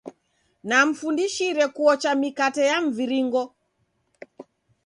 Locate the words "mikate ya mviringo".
2.21-3.43